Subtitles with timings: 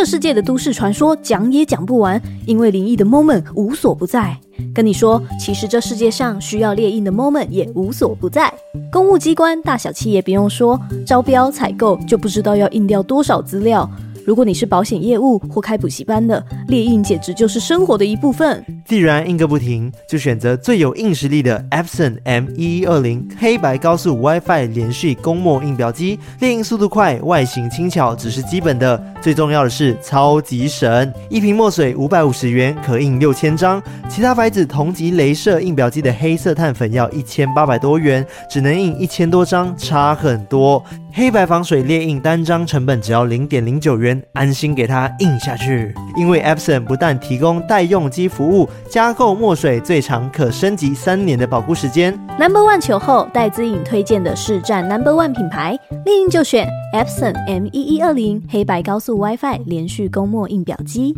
[0.00, 4.34] 这世界的都市传说讲也讲不完，因为灵异的 moment 无所不在。
[4.74, 8.50] 跟你说，其实这世界上需要猎印的 moment 也无所不在。
[8.90, 13.86] 公务机关、大小企业不用说，招标采购就不知道要印掉多少资料。
[14.24, 18.64] 如果你是保险业务或开补习班的，猎印简直就是生活的一部分。
[18.90, 29.00] 既然印个不停，就选择最有硬实力的 Epson M 一一二零黑白高速 WiFi 连续供墨印表机，列印速度快，外形轻巧，只是基本的。
[29.22, 40.84] 最重要的是超级省，一瓶墨水五百五十元可印六千张，其他牌子同级镭射印表机的黑色碳粉要一千八百多元，只能印一千多张，差很多。
[41.12, 45.94] 黑白防水列印单张成本只要零点零九元，安心给它印下去。
[46.16, 52.12] 因为 Epson 不但提供代用机服务，加购墨水最长可升级三年的保护时间。
[52.38, 61.14] Number One 球后戴资颖推荐的市占 Number One 品牌，另一就选 Epson M 一一二零黑白高速 WiFi 连续供墨印表机。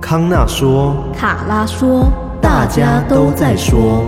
[0.00, 2.06] 康纳说，卡拉说，
[2.40, 4.04] 大家都在说。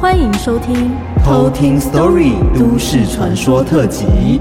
[0.00, 0.90] 欢迎收听
[1.24, 4.40] 偷听 Story 都市传说特辑。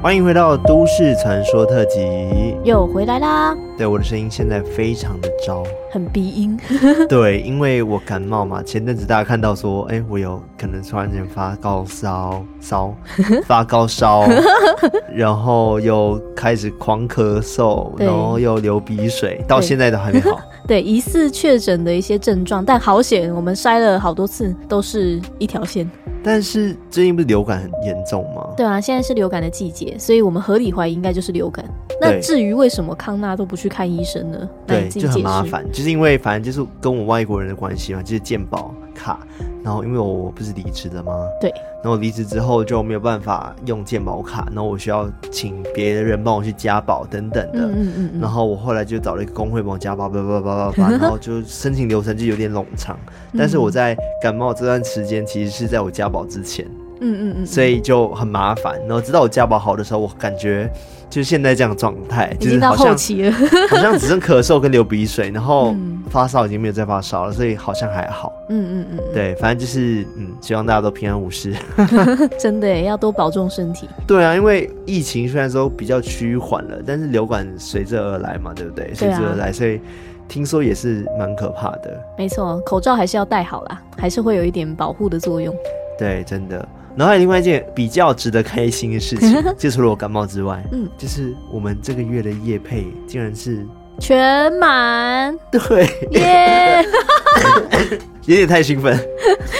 [0.00, 3.56] 欢迎回到都市传说特辑，又回来啦。
[3.76, 6.56] 对，我的声音现在非常的糟，很鼻音。
[7.10, 8.62] 对，因为我感冒嘛。
[8.62, 12.94] 前阵子大家看到说，哎，我有可能突然间发高烧，烧
[13.44, 14.24] 发高烧，
[15.12, 20.38] 然后又开始狂咳嗽，然后又流鼻水，到现在都还没好。
[20.68, 25.90] 对，疑似确诊的一些症状，但好险，我们筛了好多次，都是一条线。
[26.22, 28.46] 但是最近不是流感很严重吗？
[28.54, 31.64] 对啊，现在是流感的季节，所以我们合理怀疑应该就是流感。
[32.00, 34.48] 那至于为什么康纳都不去看医生呢？
[34.66, 39.20] 对，就很麻烦，就是因为反正就是跟我外国人的关系嘛，就是健保卡。
[39.62, 41.12] 然后因为我不是离职了吗？
[41.40, 41.52] 对。
[41.82, 47.60] 然后离职之后就没有办法用健保卡，然后我需要请别人帮我去加保等等的。
[47.60, 48.20] 嗯嗯嗯。
[48.20, 52.98] 然后我后来就找了一个工会帮我加保，叭叭叭叭叭，然后就申请流程就有点冗长。
[53.36, 56.66] 但是我在感冒这段时间，其实是在我加保之前。
[56.66, 57.46] 嗯嗯嗯嗯。
[57.46, 58.78] 所以就很麻烦。
[58.86, 60.70] 然后直到我家宝好的时候，我感觉。
[61.10, 63.32] 就现在这样状态，就是好像到后期了
[63.70, 65.74] 好像只剩咳嗽跟流鼻水，然后
[66.10, 68.30] 发烧已经没有再发烧了，所以好像还好。
[68.50, 71.54] 嗯嗯嗯，对，反正就是嗯，希望大家都平安无事。
[72.38, 73.88] 真的要多保重身体。
[74.06, 78.92] 对啊，因为疫情虽然说比较趋缓了，但是流感随之而来嘛，对不对？
[78.92, 79.80] 随之而来，所以
[80.28, 81.98] 听说也是蛮可怕的。
[82.18, 85.56] 没错，口罩还是要戴好啦，还是会有一点保护的作用。
[85.98, 86.68] 对，真的。
[86.98, 93.64] 然后还有另外一件比较值得开心的事情， 就除了我感冒之外，嗯，就是我们这个月的夜配竟然是
[94.00, 97.98] 全满，对，耶、yeah!
[98.26, 98.98] 有点太兴奋，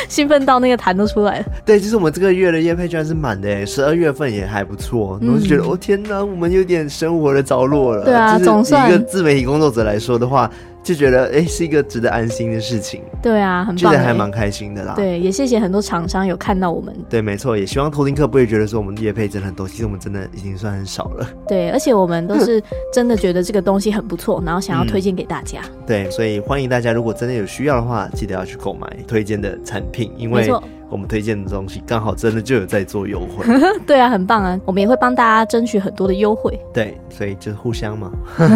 [0.09, 1.47] 兴奋到那个痰都出来了。
[1.65, 8.05] 对，就是我们这个月的夜配居然是满的，十二月份也还不错，然后就觉得、嗯、哦天哪，我们有点生活的着落了。
[8.05, 10.50] 对啊，总算一个自媒体工作者来说的话。
[10.82, 13.02] 就觉得哎，是一个值得安心的事情。
[13.22, 14.94] 对啊，很棒，觉得还蛮开心的啦。
[14.96, 16.94] 对，也谢谢很多厂商有看到我们。
[17.08, 21.28] 对，没错，也希望偷听客不会觉得说我们业配真的很多，其实我们真的已经算很少了。
[21.46, 22.62] 对，而且我们都是
[22.92, 25.82] 真的觉得这个东西很不错，然后想要推荐给大家、嗯。
[25.86, 30.48] 对，所以欢迎大家，如果真的有需要的话，记得要去购买推荐的产品，因为。
[30.91, 33.44] 我们推荐的东西刚好真的就有在做优惠，
[33.87, 34.59] 对啊，很棒啊！
[34.65, 38.10] 我们也会帮大家争取很多的优惠，对，所以就是互相嘛，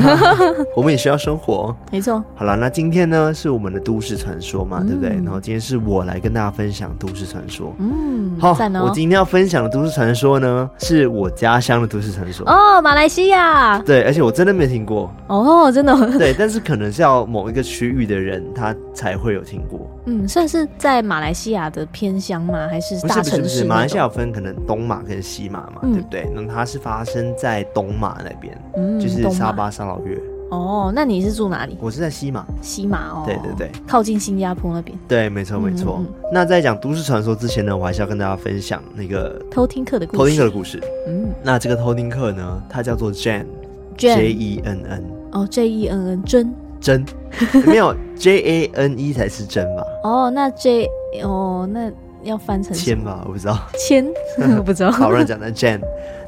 [0.77, 2.23] 我们也需要生活，没错。
[2.35, 5.11] 好了，那今天呢是我们的都市传说嘛，嗯、对不对？
[5.25, 12.49] 然后今天是我来跟大家分享都市传说，嗯，好，哦、我今天要分享的都市传说呢是我家乡的都市传说。
[12.49, 15.13] 哦，马来西亚，对，而且我真的没听过。
[15.27, 22.13] 哦，真的，对，但是可能是要某一个区域的人他才会有听过，嗯，算是在马来西亚的偏。
[22.23, 22.69] 乡吗？
[22.69, 23.31] 还是大城市？
[23.31, 26.31] 不是不是，马来西亚有分可能东马跟西马嘛，嗯、对不对？
[26.33, 30.17] 那它是发生在东马那边，嗯，就是沙巴沙劳越。
[30.51, 31.77] 哦，那你是住哪里？
[31.81, 32.47] 我是在西马。
[32.61, 34.97] 西马哦，对对对，靠近新加坡那边。
[35.09, 35.97] 对，没错没错。
[35.99, 40.19] 嗯嗯嗯，那在讲都市传说之前呢，我还是要跟大家分享那个偷听客的故事。
[40.19, 40.81] 偷听客的故事。
[41.09, 45.05] 嗯，那这个偷听客呢，它叫做 Jen，J E N N。
[45.33, 47.03] 哦，J E N N，真真
[47.65, 49.83] 没有 J A N E 才是真吧？
[50.03, 50.87] 哦，那 J
[51.23, 51.91] 哦那。
[52.25, 53.59] 要翻成千吧，我不知道。
[53.77, 54.07] 千，
[54.57, 54.93] 我不知道。
[54.95, 55.81] 好乱讲的 Jan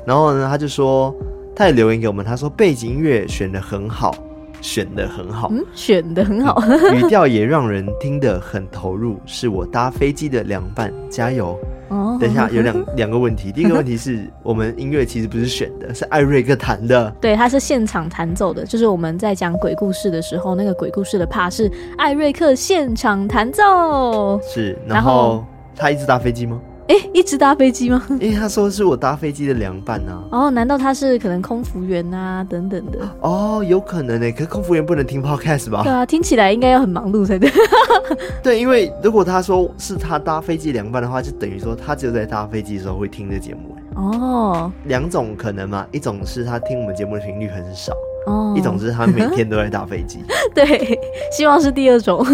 [0.05, 1.15] 然后呢，他就说，
[1.55, 4.13] 他也留言给我们，他说背景音乐选的很好，
[4.61, 6.61] 选的很好，嗯，选的很好，
[6.93, 11.57] 语调也让人听得很投入，是我搭飞机的凉拌，加油。
[11.89, 25.05] 哦，等一下，有两两个问题， 第一个问题是我们音乐其实不是选的，是艾瑞克弹的， 对，他是现场弹奏的，就是我们在讲鬼故事的时候，那个鬼故事的 part 是艾瑞克现场弹奏，是，然后。
[25.05, 25.45] 然后
[25.77, 26.61] 他一直搭飞机吗？
[26.87, 28.05] 哎，一直搭飞机吗？
[28.21, 30.23] 因为他说是我搭飞机的凉拌啊。
[30.31, 32.99] 哦，难道他是可能空服员啊等等的？
[33.21, 34.31] 哦，有可能呢。
[34.33, 35.83] 可是空服员不能听 podcast 吧？
[35.83, 37.51] 对啊，听起来应该要很忙碌才对。
[38.43, 43.75] 对，因为如果他说是他搭飞机凉拌的话，就等于说他只有在搭飞机的时候会听这节目。
[43.97, 47.93] 哦，两种可能嘛，一种是他听我们节目的频率很少。
[48.27, 50.25] 哦，一种是他每天都在搭飞机，
[50.55, 50.99] 对，
[51.31, 52.25] 希望是第二种。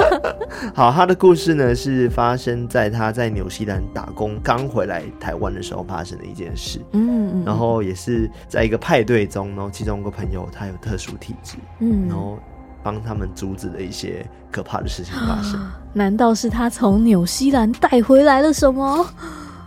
[0.74, 6.80] 好，他的故事呢是发生在他在纽西兰打工刚回来台湾的时候发生的一件事。
[6.92, 12.38] 嗯，嗯，然后也是在一个派对中，然后其中一个朋友他有特殊体质，嗯，然后
[12.82, 15.60] 帮他们阻止了一些可怕的事情发生。
[15.92, 19.06] 难道是他从纽西兰带回来了什么？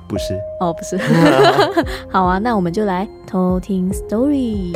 [0.08, 0.98] 不是，哦，不是。
[2.10, 4.74] 好啊，那我们就来偷听 story。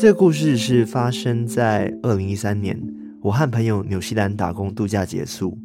[0.00, 2.80] 这个故事是发生在二零一三年，
[3.20, 5.58] 我和朋友纽西兰打工度假结束，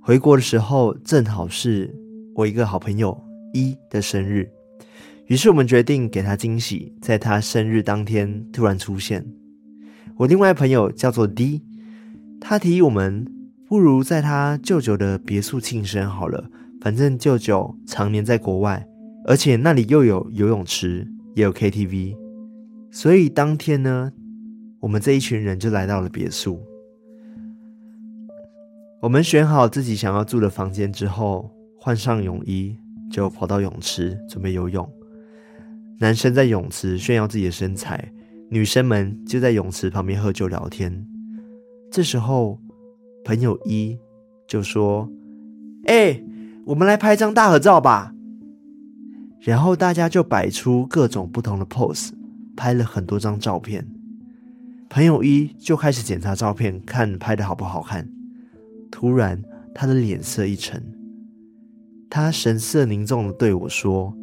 [0.00, 1.92] 回国的时候正好是
[2.36, 3.20] 我一个好朋友
[3.52, 4.48] 一的生日，
[5.26, 9.26] 于是我们决定给他惊喜，在他生日当天突然出现。
[10.16, 11.64] 我另外朋友叫做 D，
[12.40, 13.26] 他提议我们
[13.66, 16.48] 不如在他舅舅的别墅庆生好了，
[16.80, 18.86] 反正舅舅常年在国外，
[19.26, 22.25] 而且那里又有游泳池，也有 KTV。
[22.96, 24.10] 所以当天呢，
[24.80, 26.58] 我们这一群人就来到了别墅。
[29.02, 32.74] 我们选好自己想要住的房间之后，换上泳衣，
[33.12, 34.90] 就跑到泳池准备游泳。
[35.98, 38.10] 男生在泳池炫耀自己的身材，
[38.48, 41.06] 女生们就在泳池旁边喝酒聊天。
[41.92, 42.58] 这时候，
[43.26, 43.98] 朋友一
[44.48, 45.06] 就说
[45.88, 46.24] ：“欸，
[46.64, 48.14] 我们来拍张大合照吧。”
[49.40, 52.12] 然后大家就摆出各种不同的 pose。
[52.56, 53.86] 拍了很多张照片，
[54.88, 58.08] 朋友一就开始检查照片，看拍的好不好看。
[58.90, 59.42] 突然，
[59.74, 60.82] 他的脸色一沉，
[62.08, 64.16] 他神色凝重的对我说：“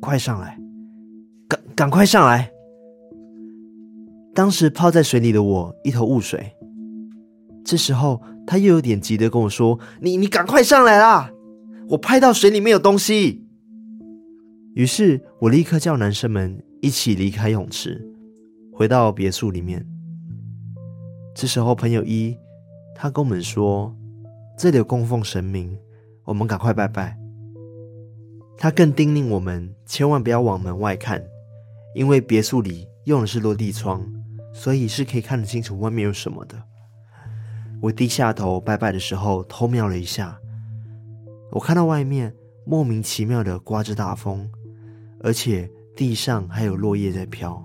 [0.00, 0.58] 快上来，
[1.48, 2.50] 赶赶快上来！”
[4.32, 6.52] 当时泡在水里的我一头雾水。
[7.64, 11.32] 这时候，他又有点急的跟我说：“你你赶快上来啦！
[11.88, 13.42] 我拍到水里面有东西。”
[14.74, 16.62] 于是我立刻叫男生们。
[16.86, 18.00] 一起离开泳池，
[18.72, 19.84] 回到别墅里面。
[21.34, 22.38] 这时候，朋友一
[22.94, 23.92] 他跟我们说
[24.56, 25.76] ：“这里供奉神明，
[26.22, 27.18] 我们赶快拜拜。”
[28.56, 31.20] 他更叮咛我们千万不要往门外看，
[31.96, 34.06] 因为别墅里用的是落地窗，
[34.52, 36.56] 所以是可以看得清楚外面有什么的。
[37.82, 40.38] 我低下头拜拜的时候，偷瞄了一下，
[41.50, 42.32] 我看到外面
[42.64, 44.48] 莫名其妙的刮着大风，
[45.18, 45.68] 而且。
[45.96, 47.60] 地上还有落叶在飘。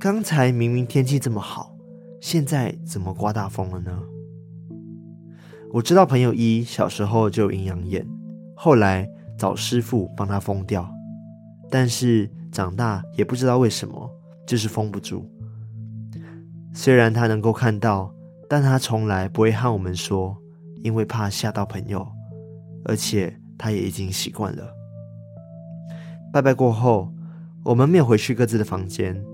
[0.00, 1.76] 刚才明明天气这么好，
[2.18, 4.02] 现在怎么刮大风了呢？
[5.70, 8.08] 我知道朋友一小时候就有阴阳眼，
[8.56, 9.06] 后来
[9.36, 10.90] 找师傅帮他封掉，
[11.68, 14.10] 但是长大也不知道为什么
[14.46, 15.30] 就是封不住。
[16.72, 18.10] 虽然他能够看到，
[18.48, 20.34] 但他从来不会和我们说，
[20.76, 22.06] 因为怕吓到朋友，
[22.86, 24.77] 而且他也已经习惯了。
[26.30, 27.12] 拜拜过后，
[27.64, 29.24] 我们没有回去各自的房间，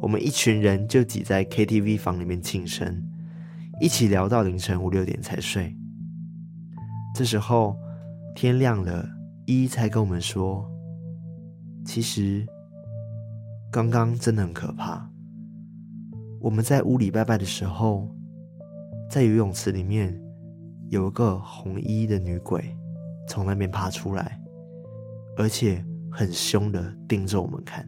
[0.00, 3.00] 我们一群人就挤在 KTV 房里面庆生，
[3.80, 5.74] 一起聊到凌晨五六点才睡。
[7.14, 7.78] 这时候
[8.34, 9.08] 天亮了，
[9.46, 10.68] 一才跟我们说，
[11.84, 12.44] 其实
[13.70, 15.08] 刚刚真的很可怕。
[16.40, 18.08] 我们在屋里拜拜的时候，
[19.08, 20.20] 在游泳池里面
[20.90, 22.76] 有一个红衣的女鬼
[23.28, 24.40] 从那边爬出来，
[25.36, 25.84] 而且。
[26.18, 27.86] 很凶的盯着我们看，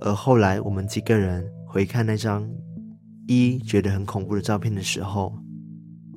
[0.00, 2.44] 而后来我们几个人回看那张
[3.28, 5.32] 一觉得很恐怖的照片的时候，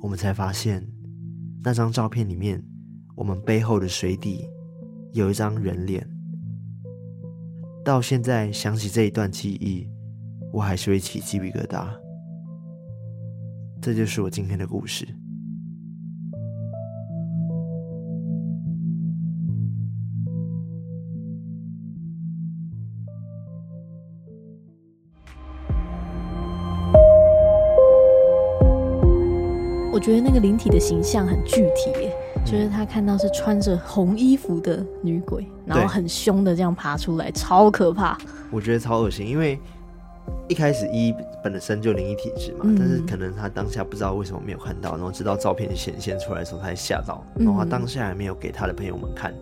[0.02, 0.84] 我们才发现
[1.62, 2.60] 那张照片里面，
[3.14, 4.44] 我们背后的水底
[5.12, 6.04] 有一张人脸。
[7.84, 9.88] 到现在想起这一段记忆，
[10.52, 11.88] 我还是会起鸡皮疙瘩。
[13.80, 15.06] 这就是我今天的故事。
[30.40, 38.16] 个灵体的形象很具体耶，就是他看到是穿着红衣服的女鬼，然后很凶的这样爬出来，超可怕。
[38.50, 39.58] 我觉得超恶心，因为
[40.48, 49.34] 一开始一本身就灵异体质嘛，嗯、但是可能他当下不知道为什么没有看到，然后直到照片显现出来的时候，他才吓到，然后他当下还没有给他的朋友们看，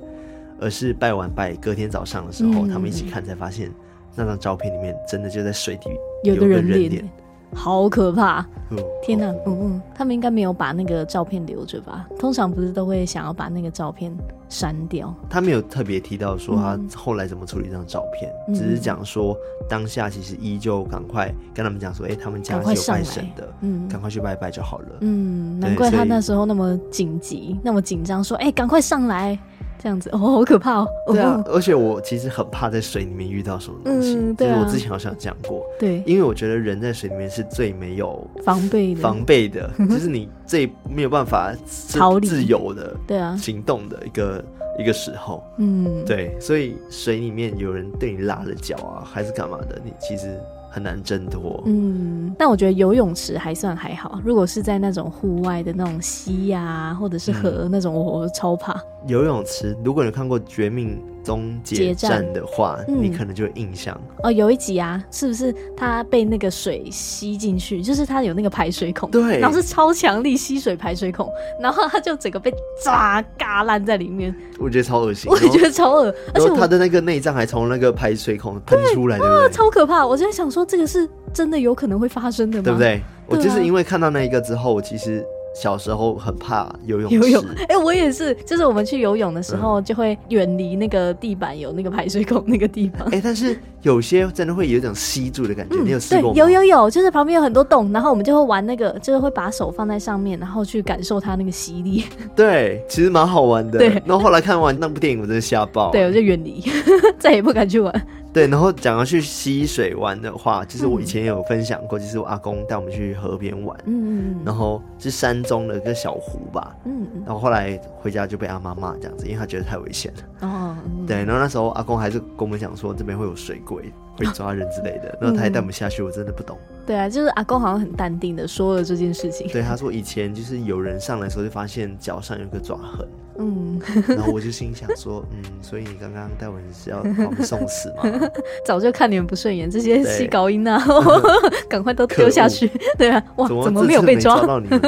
[0.60, 3.72] 而是拜完拜，隔天早上的时候，嗯、他们一起看才发现
[4.16, 5.90] 那张照片里面真的就在水底
[6.24, 7.08] 有个人脸。
[7.54, 8.44] 好可怕！
[8.70, 12.06] 嗯、天哪，嗯嗯，他们应该没有把那个照片留着吧？
[12.18, 14.14] 通常不是都会想要把那个照片
[14.48, 15.14] 删掉？
[15.30, 19.34] 他没有特别提到说他后来怎么处理这张照片，嗯、只是讲说
[19.68, 24.88] 当下其实依旧赶快跟他们讲说，哎、欸，他们家是有拜神的，嗯，赶快去拜拜就好了。
[25.00, 29.38] 嗯，难怪他那时候那么紧急，那么紧张，说，哎、欸，赶快上来。
[29.80, 30.88] 这样子哦，好可怕哦！
[31.06, 34.16] 对啊，而且我其实很怕在水里面遇到什么东西。
[34.16, 34.62] 嗯，对啊。
[34.64, 41.54] 我之前好像讲过，对，因为我觉得人在水里面是最没有防备的，防备的，就是你最没有办法
[41.92, 44.44] 逃离自由的，对啊，行动的一个
[44.78, 45.42] 一个时候。
[45.58, 50.38] 嗯，对，所以水里面有人对你拉了脚啊，还是干嘛的，你其实。
[50.70, 51.62] 很难挣脱。
[51.66, 54.20] 嗯，但我觉得游泳池还算还好。
[54.24, 58.80] 如果是在那种户外的那种溪呀、啊，或者是河、嗯、那种，我超怕。
[59.06, 63.94] 游泳池，如果你看过《绝命终结站》的话，嗯、你可能就有印象。
[64.22, 67.82] 哦，有一集啊，是不是他被那个水吸进去？
[67.82, 71.30] 就是他有那个排水孔，对，然后是超强力吸水排水孔，
[71.60, 72.50] 然后他就整个被
[72.82, 74.34] 炸嘎烂在里面。
[74.58, 79.50] 我觉得超恶心， 我也觉得超恶，而且他的那个内脏还从那个排水孔喷出来，对，对不对？
[79.52, 80.06] 超可怕！
[80.06, 82.64] 我就在想说，这个是真的有可能会发生的吗？
[82.64, 83.02] 对不对？
[83.26, 85.22] 我就是因为看到那一个之后，我其实。
[85.54, 93.06] 小时候很怕游泳，游泳，哎、欸，我也是，就是我们去游泳的时候，就会远离那个地板有那个排水孔那个地方。
[93.10, 102.04] 哎、欸，但是有些真的会有一种吸住的感觉，嗯、你有试过有有有，就是旁边有很多洞，然后我们就会玩那个，就是会把手放在上面，然后去感受它那个吸力。
[102.36, 103.78] 对，其实蛮好玩的。
[103.78, 105.90] 对，然后后来看完那部电影，我真的吓爆。
[105.90, 106.62] 对，我就远离，
[107.18, 108.06] 再也不敢去玩。
[108.32, 126.56] 对，然后讲要去溪水玩的话，其实我以前也有分享过，就是我阿公带我们去河边玩，嗯，然后是山中的一个小湖吧，嗯，然后后来回家就被阿妈骂这样子，因为他觉得太危险了，哦，对，然后那时候阿公还是跟我们讲说这边会有水鬼，会抓人之类的，然后他还带我们下去，我真的不懂。
[126.86, 129.46] 对啊，就是阿公好像很淡定的说了这件事情。
[129.48, 133.06] 对，他说以前就是有人上来的时候就发现脚上有个爪痕。
[133.40, 138.28] 嗯，然后我就心想说，嗯， 所以你刚刚带我们是要把我们送死吗？
[138.66, 140.82] 早就看你们不顺眼，这些西高音啊，
[141.70, 142.68] 赶快都丢下去。
[142.96, 144.44] 对啊，哇，怎么没有被抓？
[144.44, 144.80] 到你们？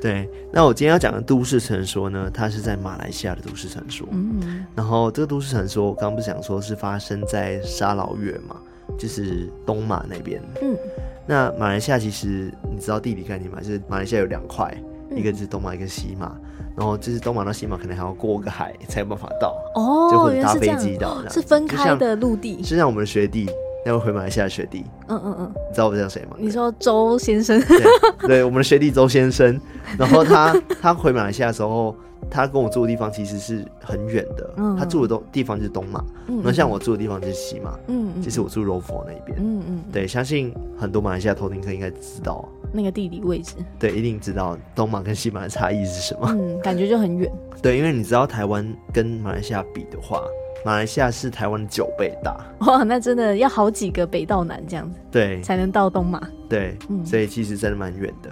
[0.00, 4.08] 对，那我今天要讲的都市传说呢，它是在马来西亚的都市传说。
[4.12, 8.56] 嗯，然后这个都市传说，我刚刚不是讲说是发生在沙劳越嘛，
[8.96, 10.40] 就是东马那边。
[10.62, 10.76] 嗯，
[11.26, 13.58] 那马来西亚其实你知道地理概念吗？
[13.60, 14.72] 就是马来西亚有两块，
[15.14, 16.36] 一个是东马，一个西马。
[16.76, 22.62] 然后就是东马到西马，可能还要过个海才有办法到哦，就会搭飞机到，是分开的陆地。
[22.62, 23.50] 就像我们的学弟，
[23.88, 26.36] 要回马来西亚的学弟，嗯嗯嗯，你知道我叫谁吗？
[26.38, 27.82] 你说周先生，对，
[28.26, 29.58] 对，我们的学弟周先生。
[29.96, 31.96] 然后他 他回马来西亚的时候，
[32.30, 36.04] 他跟我住的地方其实是很远的，嗯他住的东地方就是东马，
[36.42, 42.46] 那像我住的地方就是西马，嗯嗯，其实我住柔佛那边，嗯嗯，对，相信很多马来西亚偷听客应该知道。
[42.70, 46.28] 那个地理位置，对，一定知道东马跟西马的差异是什么。
[46.32, 47.32] 嗯，感觉就很远。
[47.62, 50.22] 对，因为你知道台湾跟马来西亚比的话，
[50.68, 52.36] 马来西亚是台湾的九倍大。
[52.66, 56.20] 哇，那真的要好几个北到南这样子，对，才能到东马。
[56.46, 58.28] 对，嗯，所以其实真的蛮远的。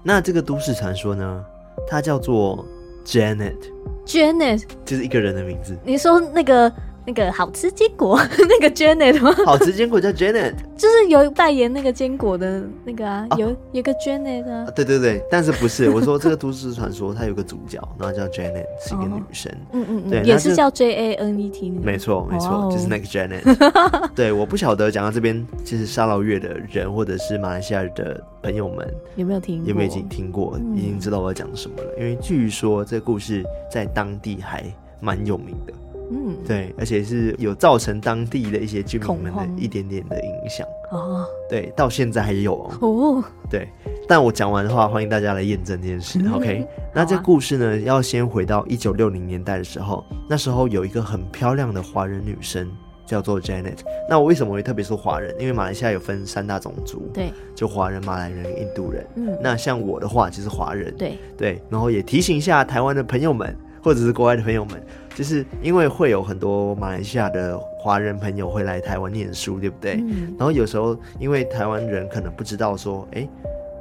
[0.00, 1.44] 那这个都市传说呢，
[1.88, 2.64] 它叫做
[3.04, 5.76] Janet，Janet 就是一个人的名字。
[5.84, 6.72] 你说那个？
[7.06, 9.32] 那个好吃坚果， 那个 Janet 吗？
[9.44, 14.70] 好吃坚果叫 Janet， 就是有代言那个坚果的那个啊，有有个 Janet 啊。
[14.74, 15.88] 对对对，但是不是？
[15.90, 19.50] 我说这个都市传说，它有个主角，然后叫 Janet，是一个女生。
[19.72, 21.70] 嗯嗯嗯，对，也是叫 J A N E T。
[21.70, 24.10] 没错没错，就是那个 Janet。
[24.14, 29.64] 对，我不晓得讲到这边，就是沙劳越的人或者是马来西亚的朋友们有没有听？
[29.64, 30.58] 有没有已经听过？
[30.76, 31.94] 已经知道我要讲什么了？
[31.98, 34.64] 因为据说这个故事在当地还
[35.00, 35.72] 蛮有名的。
[36.10, 41.24] 嗯，对，而且是有造成当地的一些居民们的一点点的影响哦。
[41.48, 42.78] 对，到现在还有哦。
[42.80, 43.68] 哦，对，
[44.08, 46.18] 但我讲完的话，欢迎大家来验证这件事。
[46.22, 52.68] 嗯、OK，那这故事呢，啊、要先回到一九六零年代的时候，那时候有一个很漂亮的华人女生
[53.06, 53.78] 叫做 Janet。
[54.08, 55.34] 那我为什么会特别说华人？
[55.38, 59.06] 因为马来西亚有分三大种族，对，就华人、马来人、印度人。
[59.14, 60.92] 嗯，那像我的话就是华人。
[60.96, 64.82] 对对，然后也提醒一下台湾的朋友们，或者是国外的朋友们。
[65.20, 69.96] 就是因为会有很多马来西亚的华人朋友会来台湾念书，对不对？
[70.00, 70.34] 嗯。
[70.38, 73.28] 然后有时候因为台湾人可能不知道说，哎，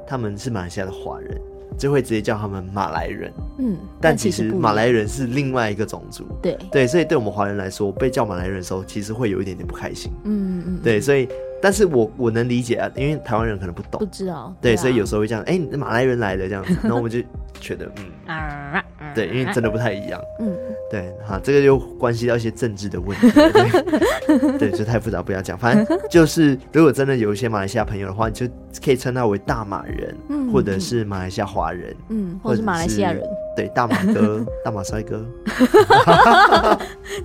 [0.05, 1.39] 他们是马来西亚的华人，
[1.77, 3.31] 就会直接叫他们马来人。
[3.57, 6.25] 嗯，但其实马来人是另外一个种族。
[6.41, 10.11] 对对，所以对我们华人来说，被叫马来人的时候，其实会有一点点不开心。
[10.25, 11.25] 嗯嗯，对，所以。
[11.61, 17.19] 但是我我能理解啊，因为台湾人可能不懂，不知道，对，对啊、所以有时候会这样，哎、欸，马来人来了这样子，然后我们就
[17.59, 17.91] 觉得，
[18.27, 18.81] 嗯，
[19.13, 20.57] 对，因为真的不太一样，嗯，
[20.89, 28.47] 对，哈，这个又关系到一些政治的问题，对，对，就太复杂，不要讲，反正就是，如果真的有一些马来西亚朋友的话，你就
[28.83, 33.21] 可以称他为大马人，嗯，或者是马来西亚华人，嗯，或者是马来西亚人。
[33.59, 35.21] 对，大马哥， 大马帅哥，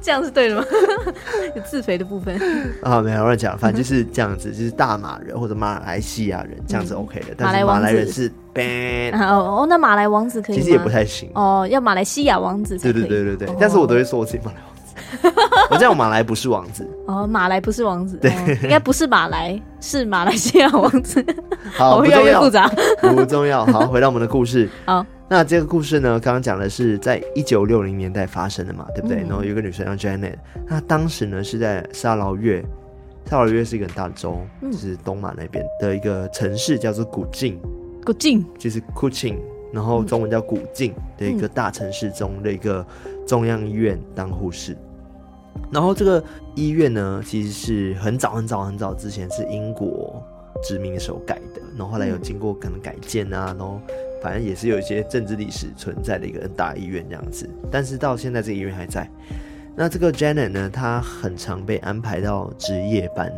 [0.03, 0.65] 这样是对的吗？
[1.55, 2.37] 有自肥的部分
[2.83, 10.57] 啊，没有乱讲，反正就是这样子，就是大马人或者马来西亚人这样子 OK 的，但是马来人是 ban 哦哦，那马来王子可以？
[10.57, 12.77] 其实也不太行哦，要马来西亚王子。
[12.79, 15.39] 对对对对对，但是我都会说我自己马来王子，
[15.71, 18.33] 我这样马来不是王子哦，马来不是王子， 对，
[18.65, 21.25] 应该不是马来，是马来西亚王子。
[21.73, 22.69] 好，越来越复杂，
[23.01, 23.65] 不重要。
[23.67, 24.69] 好，回到我们的故事。
[24.85, 25.07] 好。
[25.27, 29.23] 那这个故事呢，刚刚讲的是在一九六零年代发生的嘛，对不对？
[29.23, 30.35] 嗯、然后有一个女生叫 Janet，
[30.67, 32.63] 那当时呢是在沙劳越，
[33.25, 37.59] 沙劳越是一个很大的州，嗯、就是东马那边的一个城市，叫做古晋，
[38.05, 39.39] 古晋就是 Kuching，
[39.73, 42.87] 然后中文叫古晋的一个大城市中的一个
[43.27, 44.77] 中央医院当护士。
[45.73, 46.23] 然后这个
[46.55, 50.23] 医院呢，其实是很早很早很早之前是英国
[50.63, 53.81] 殖民的时候盖的，然后后来有经过可能改建啊，然后。
[54.25, 59.07] 反正也是有一些政治历史存在的一个大医院这样子，但是到现在这个医院还在。
[59.77, 63.31] 那这个 Janet 呢，她很常被安排到值夜班，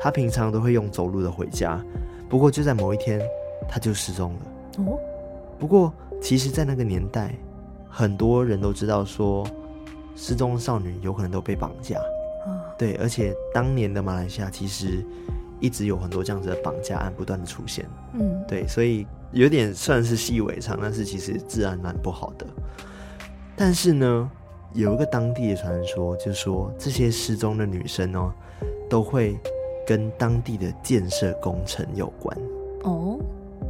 [0.00, 1.84] 她平常都会用走路的回家。
[2.28, 3.20] 不过就在某一天，
[3.68, 4.84] 她就失踪了。
[4.84, 4.96] 哦。
[5.58, 7.34] 不过其实，在那个年代，
[7.88, 9.44] 很多人都知道说，
[10.14, 11.98] 失踪少女有可能都被绑架。
[12.78, 15.04] 对，而且当年的马来西亚其实
[15.58, 17.84] 一直有很多这样子的绑架案不断的出现。
[18.12, 18.40] 嗯。
[18.46, 19.04] 对，所以。
[19.32, 22.46] 有点算是习以为常，但是其实治安蛮不好的。
[23.56, 24.30] 但是呢，
[24.72, 28.32] 有一个当地的传说，就是说这些失踪的女生哦，
[28.88, 29.38] 都会
[29.86, 32.36] 跟当地的建设工程有关。
[32.84, 33.18] 哦，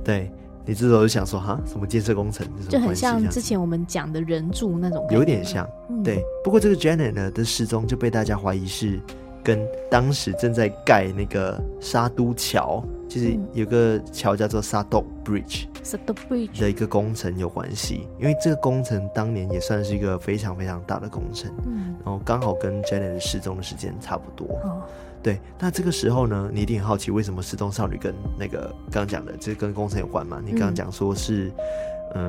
[0.05, 0.31] 对，
[0.65, 2.47] 你这时候就想说哈，什么建设工程？
[2.69, 5.69] 就很像之前我们讲的人柱那种，有点像。
[5.91, 9.01] 嗯、对，不过这个 Janet 呢的失踪就被大家怀疑是
[9.43, 12.85] 跟当时正在盖那个沙都桥。
[13.09, 24.81] 就是有个桥叫做 Sado Bridge，Sado Bridge 的一个工程有关系，因为这个工程当年也算是一个非常非常大的工程，嗯，然后刚好跟 Janet 失踪的时间差不多，哦，
[25.23, 30.41] 对，那这个时候呢，你一定很好奇为什么失踪少女跟那个刚刚讲的，这跟工程有关嘛？
[30.43, 31.53] 你刚刚讲说是，嗯，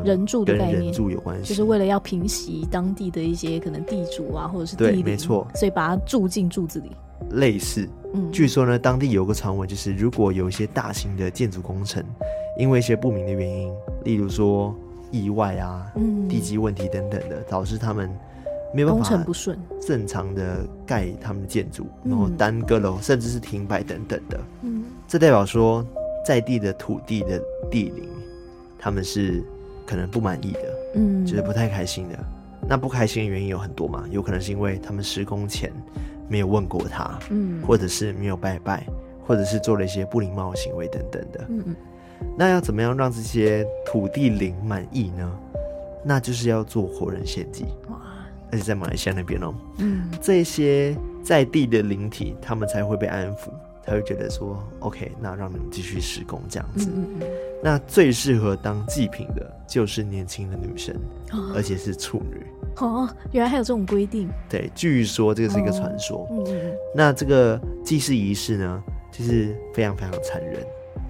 [0.03, 6.91] 人住的概念，跟人住有关系，就是为了要平息当地的一些可能地主啊，或者是地对，没错，所以把它住进柱子里。
[7.31, 12.03] 类似，嗯，据说呢，当地有个传闻，就是如果有一些大型的建筑工程，
[12.57, 14.75] 因为一些不明的原因，例如说
[15.09, 18.09] 意外啊、嗯、地基问题等等的，导致他们
[18.73, 24.39] 没有办法工程不顺，正常的盖他们的建筑，然后耽搁了，甚至是停摆等等的。
[24.63, 25.85] 嗯，这代表说
[26.25, 27.41] 在地的土地的
[27.71, 28.09] 地灵，
[28.77, 29.41] 他们是
[29.85, 30.59] 可能不满意的，
[30.95, 32.17] 嗯，就是不太开心的。
[32.67, 35.71] 那不开心的原因有很多嘛，有可能是因为他们施工前。
[36.29, 38.87] 没有问过他，嗯，或者是没有拜拜，
[39.27, 41.75] 或者是做了一些不礼貌的行为等等的，嗯嗯。
[42.37, 45.29] 那要怎么样让这些土地灵满意呢？
[46.03, 47.99] 那就是要做活人献祭，哇！
[48.49, 53.49] 而且在马来西亚那边哦，嗯，这些在地的灵体，他们才会被安抚，
[53.85, 56.89] 才会觉得说，OK，那让你们继续施工这样子。
[56.93, 57.27] 嗯嗯。
[57.61, 60.95] 那最适合当祭品的就是年轻的女生，
[61.31, 62.45] 哦，而且是处女。
[62.77, 64.27] 哦，原来还有这种规定。
[64.49, 66.27] 对，据说这个是一个传说。
[66.95, 70.59] 那这个祭祀仪式呢，就是非常非常残忍。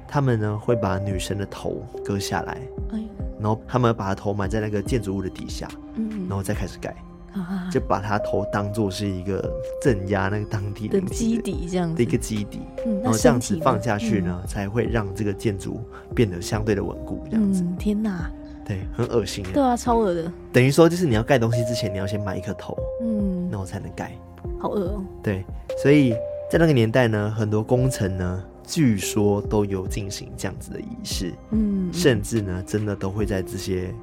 [0.07, 2.99] 他们呢会把女生的头割下来，哎，
[3.39, 6.95] 然后他们把她头埋在那个建筑物的底下，嗯，然后再开始盖，
[7.33, 15.81] 啊，就把他头当做是一个镇压那个当地的基底这样子的一个基底，嗯，然后这样子放下去呢，嗯、才会让这个建筑
[16.15, 17.23] 变得相对的稳固。
[17.29, 18.31] 这样子，嗯、天哪！
[18.65, 19.43] 对，很恶心。
[19.53, 20.31] 对啊，超恶的。
[20.53, 24.11] 等于说，就是你要盖东西之前，你要先埋一颗头，嗯，那我才能盖。
[24.57, 25.03] 好恶哦。
[25.21, 25.43] 对，
[25.81, 26.13] 所以
[26.49, 33.93] 在那个年代呢，很多工程呢，据说都有进行这样子的仪式，嗯，甚至呢，真的都会在这些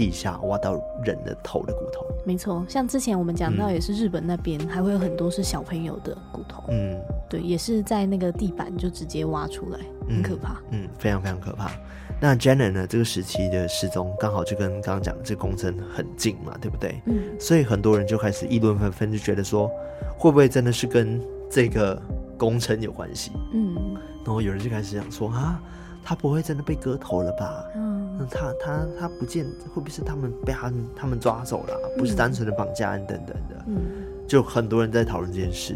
[0.00, 0.72] 地下挖到
[1.04, 2.06] 人的头的骨头。
[2.24, 11.70] 没错，像之前我们讲到，也是日本那边、嗯、还会有很多是小朋友的骨头，嗯，对，也是在那个地板就直接挖出来，很可怕，嗯，嗯，非常非常可怕。
[12.18, 12.86] 那 Janet 呢？
[12.86, 16.98] 这个时期的失踪刚好就跟刚刚讲的这个工程很近嘛，对不对？
[17.04, 17.38] 嗯。
[17.38, 19.70] 所以很多人就开始议论纷纷，就觉得说，
[20.16, 22.00] 会不会真的是跟这个
[22.38, 23.32] 工程有关系？
[23.52, 23.94] 嗯。
[24.24, 25.60] 然后有人就开始想说啊，
[26.02, 27.64] 他不会真的被割头了吧？
[27.76, 28.09] 嗯。
[28.20, 31.74] 那他他他不见，会不会是他们被他们他们抓走了？
[31.96, 33.64] 不是单纯的绑架案等等的。
[33.66, 33.80] 嗯，
[34.28, 35.74] 就很多人在讨论这件事。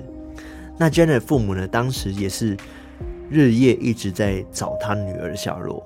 [0.76, 2.54] 那 Janet 的父母呢，当时也是
[3.30, 5.82] 日夜一直在找他女儿的下落，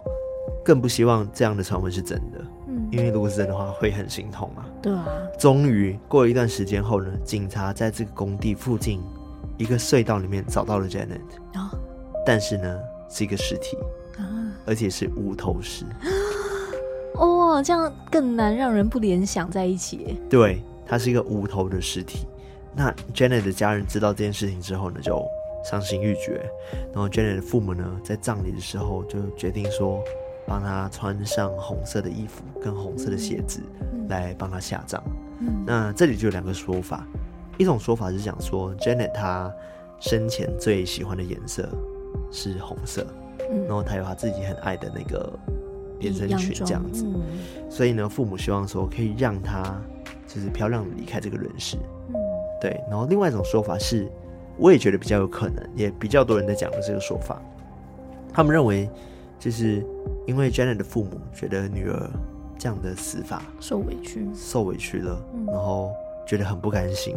[0.64, 2.44] 更不希望这样的传闻是真的。
[2.66, 4.66] 嗯，因为如果是真的话，会很心痛啊。
[4.82, 5.06] 对啊。
[5.38, 9.00] 终于过了一段时间后呢，警察在这个工地附近
[9.58, 11.20] 一个隧道里面找到了 Janet。
[11.54, 11.70] 哦。
[12.26, 13.76] 但是呢，是一个尸体。
[14.16, 14.26] 啊。
[14.66, 15.84] 而且是无头尸。
[17.18, 20.18] 哦，这样更难让人不联想在一起。
[20.30, 22.26] 对，它是一个无头的尸体。
[22.74, 25.20] 那 Janet 的家人知道这件事情之后呢，就
[25.64, 26.40] 伤心欲绝。
[26.92, 30.00] 然后 Janet 的父母呢，在葬礼的时候就决定说，
[30.46, 33.60] 帮他穿上红色的衣服跟红色的鞋子，
[34.08, 35.02] 来帮他下葬。
[35.40, 37.04] 嗯，那这里就有两个说法，
[37.56, 39.52] 一种说法是讲说 Janet 她
[39.98, 41.68] 生前最喜欢的颜色
[42.30, 43.04] 是红色，
[43.66, 45.32] 然后她有她自己很爱的那个
[46.00, 47.06] 连身裙这样子，
[47.68, 49.80] 所以呢，父母希望说可以让她
[50.26, 51.76] 就是漂亮的离开这个人世。
[52.60, 54.10] 对，然后另外一种说法是，
[54.56, 57.40] 我也觉得比较有可能，也比较多人在讲的这个说法。
[58.32, 58.88] 他们认为，
[59.38, 59.84] 就是
[60.26, 62.10] 因为 Janet 的父母觉得女儿
[62.58, 65.92] 这样的死法受委屈，受委屈了，然后
[66.26, 67.14] 觉得很不甘心，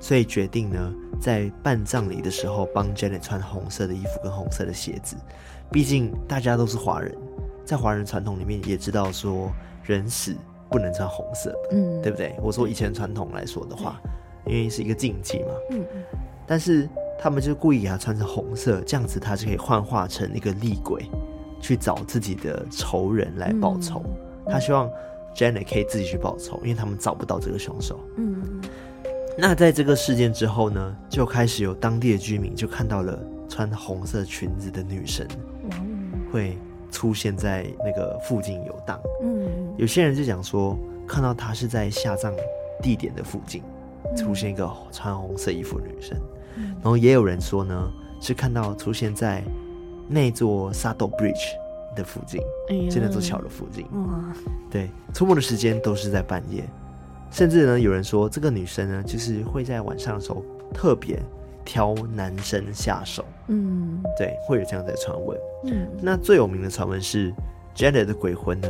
[0.00, 5.16] 所以决定呢，在办葬礼的时候帮 Janet 穿红色的衣服跟红色的鞋子。
[5.70, 7.16] 毕竟大家都是华人，
[7.70, 9.48] 在华人传统里面也知道说，
[9.84, 10.34] 人死
[10.68, 12.34] 不能穿红色的，嗯，对不对？
[12.42, 14.00] 我说以前传统来说的话。
[14.46, 15.84] 因为是一个禁忌嘛，嗯，
[16.46, 16.88] 但是
[17.20, 21.04] 他们就故意给他穿成红色，这样子他就可以幻化成一个厉鬼，
[21.60, 24.02] 去找自己的仇人来报仇。
[24.46, 24.90] 他希望
[25.36, 28.00] Janet 可以自己去报仇，因为他们找不到这个凶手。
[28.16, 28.62] 嗯，
[29.36, 35.28] 那在这个事件之后呢，就开始有当地的居民就看到了穿红色裙子的女神，
[36.32, 36.56] 会
[36.90, 39.00] 出现在那个附近游荡。
[39.22, 40.76] 嗯，有些人就讲说，
[41.06, 42.34] 看到她是在下葬
[42.82, 43.62] 地点的附近。
[44.16, 46.18] 出现一个穿红色衣服的女生，
[46.56, 47.88] 然后也有人说呢，
[48.20, 49.40] 是看到出现在
[50.08, 51.52] 那座 Saddle Bridge
[51.94, 52.40] 的附近，
[52.90, 53.86] 就那座桥的附近。
[53.92, 54.34] 哇
[54.68, 56.64] 对，出没的时间都是在半夜，
[57.30, 61.22] 甚至呢，有人说这个女生呢，就是会在晚上的时候特别
[61.64, 63.24] 挑男生下手。
[63.46, 65.38] 嗯，对，会有这样的传闻。
[65.64, 67.32] 嗯，那最有名的传闻是
[67.74, 68.68] Janet 的鬼魂呢，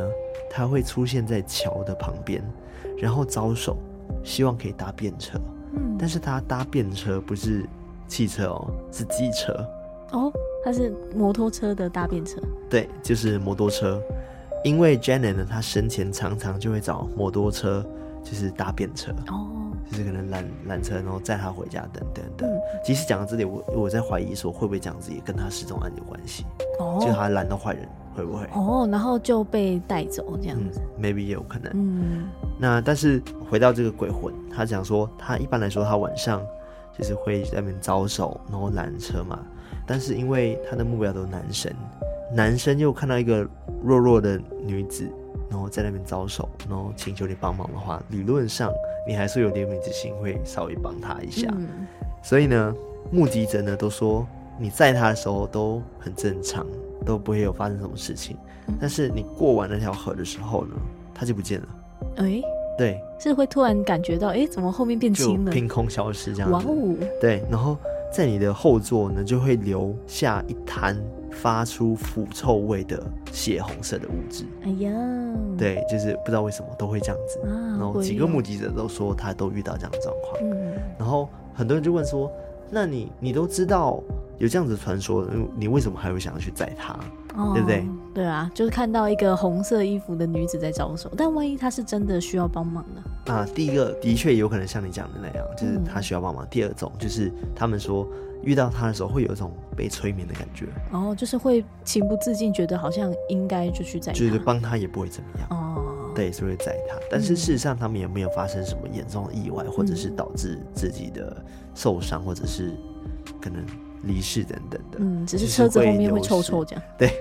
[0.50, 2.42] 他会出现在桥的旁边，
[2.98, 3.76] 然后招手。
[4.24, 5.38] 希望可以搭便车，
[5.72, 7.64] 嗯，但是他搭便车不是
[8.08, 9.54] 汽车哦，是机车。
[10.10, 10.30] 哦，
[10.64, 14.02] 他是摩托车的搭便车，对，就是摩托车，
[14.64, 17.86] 因为 Janet 呢，他生前常常就会找摩托车，
[18.22, 22.46] 就是搭便车哦，就是可能拦拦车，然后载他回家等等的。
[22.46, 26.44] 嗯，其实讲到这里，我我在怀疑说，会不会这样子也跟他失踪案有关系？
[26.78, 27.88] 哦，就他拦到坏人。
[28.12, 28.88] 会不会哦？
[28.90, 31.70] 然后就被带走这样子，嗯，maybe 也有可能。
[31.74, 32.28] 嗯，
[32.58, 36.42] 那但是回到这个鬼魂，他讲说，他一般来说他晚上
[36.98, 39.38] 就是会在那边招手，然后拦车嘛。
[39.86, 41.72] 但是因为他的目标都是男生，
[42.34, 43.48] 男生又看到一个
[43.80, 45.08] 弱弱的女子，
[45.50, 48.72] 然后在那边招手，然后请求你帮忙的话，理论上
[49.06, 51.48] 你还是有怜悯之心，会稍微帮他一下。
[51.52, 51.68] 嗯，
[52.22, 52.74] 所以呢，
[53.10, 54.26] 目击者呢都说，
[54.58, 56.66] 你在他的时候都很正常。
[57.02, 58.36] 都不会有发生什么事情，
[58.66, 60.74] 嗯、但是你过完那条河的时候呢，
[61.14, 61.68] 他就不见了。
[62.16, 62.44] 哎、欸，
[62.76, 65.50] 对，是会突然感觉到，哎、欸，怎么后面变轻了？
[65.50, 66.54] 凭空消失这样子。
[66.54, 66.94] 哇哦！
[67.18, 67.74] 对，然后
[68.12, 70.94] 在你的后座呢，就会留下一滩
[71.32, 74.44] 发出腐臭味的血红色的物质。
[74.62, 74.92] 哎呀，
[75.56, 77.38] 对，就是不知道为什么都会这样子。
[77.46, 80.42] 啊、然后几个目击者都说他都遇到这样的状况。
[80.42, 82.30] 嗯，然后很多人就问说，
[82.70, 84.02] 那你你都知道？
[84.38, 86.98] 有这样子传说，你为什么还会想要去载他？
[87.34, 87.86] 哦、对不对？
[88.12, 93.32] 对啊，就是看到一个红色衣服的女子在招手，但万一她是真的需要帮忙呢？
[93.32, 96.44] 啊，第一个的确有可能像你讲的那样，就是她需要帮忙。
[96.44, 98.04] 嗯、第二种就是他们说
[98.42, 105.48] 遇到他的时候会有一种被催眠的感觉，哦，就是会情不自禁觉得好像应该就去宰他，就是帮他也不会怎么样。
[105.50, 111.44] 哦，对，是会宰他，但是事实上他们也没有发生什么严重的意外，嗯、或者是导致自己的
[111.76, 112.72] 受伤，或者是
[113.40, 113.64] 可能。
[114.02, 117.12] 离世等等的，嗯，只是车子后面会臭臭这样，对，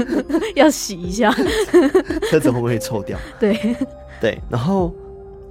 [0.54, 1.30] 要洗一下，
[2.30, 3.18] 车子会不会臭掉？
[3.40, 3.76] 对，
[4.20, 4.92] 对，然后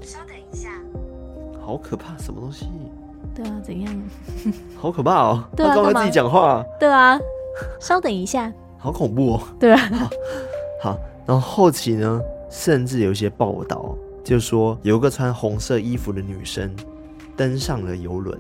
[0.02, 0.70] 稍等一下，
[1.60, 2.68] 好可怕，什么东西？
[3.34, 4.02] 对啊，怎样？
[4.78, 5.44] 好可怕哦！
[5.56, 7.20] 对啊，他刚刚自己讲话，对啊，
[7.80, 9.42] 稍等一下，好恐怖哦！
[9.60, 10.10] 对啊，好，
[10.92, 13.94] 好，然后后期呢，甚至有一些报道，
[14.24, 16.74] 就说有一个穿红色衣服的女生
[17.36, 18.40] 登上了游轮。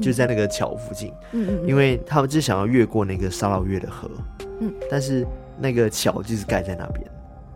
[0.00, 4.10] 就在那个桥附近，嗯嗯，因为他们就想要越过那个沙捞越的河，
[4.60, 5.26] 嗯，但是
[5.58, 7.06] 那个桥就是盖在那边，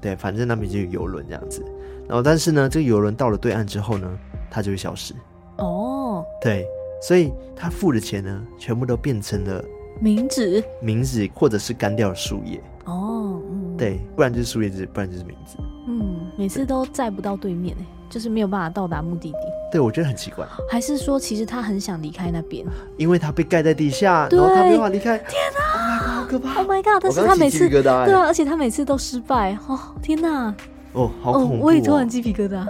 [0.01, 1.65] 对，反正那边就有游轮这样子。
[2.07, 4.19] 然后，但是呢，这个游轮到了对岸之后呢，
[4.51, 5.15] 它就会消失。
[5.57, 6.67] 哦，对，
[7.01, 9.65] 所以他付的钱呢，全部都变成了
[10.03, 12.61] 冥纸，冥纸或者是干掉的树叶。
[12.85, 15.57] 哦，嗯，对，不然就是树叶子，不然就是冥纸。
[15.89, 17.75] 嗯，每次都载不到对面，
[18.11, 19.39] 就是没有办法到达目的地。
[19.75, 20.47] 对，我觉得很奇怪。
[20.71, 22.65] 还是说，其实他很想离开那边，
[22.97, 25.19] 因为他被盖在地下，然后他没办法离开。
[25.19, 27.03] 天哪，好可怕！Oh my god！
[27.03, 29.59] 但是他每次，对啊，而且他每次都失败。
[29.67, 30.55] 哦，天哪！
[30.93, 31.65] 哦，好恐怖！
[31.67, 32.65] 我也突然鸡皮疙瘩。